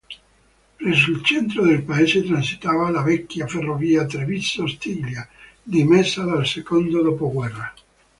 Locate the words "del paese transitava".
1.63-2.89